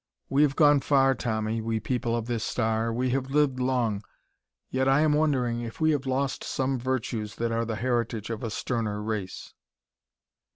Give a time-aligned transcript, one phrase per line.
[0.29, 4.01] We have gone far, Tommy, we people of this star; we have lived long.
[4.71, 8.41] Yet I am wondering if we have lost some virtues that are the heritage of
[8.41, 9.53] a sterner race.